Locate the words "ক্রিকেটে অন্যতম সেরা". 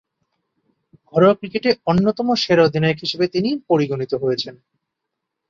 1.35-2.61